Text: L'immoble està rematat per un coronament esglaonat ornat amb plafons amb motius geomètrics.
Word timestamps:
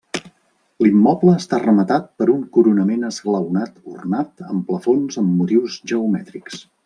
L'immoble 0.83 1.33
està 1.41 1.59
rematat 1.63 2.07
per 2.21 2.27
un 2.37 2.41
coronament 2.57 3.05
esglaonat 3.11 3.77
ornat 3.93 4.45
amb 4.49 4.67
plafons 4.71 5.23
amb 5.23 5.39
motius 5.43 5.79
geomètrics. 5.95 6.65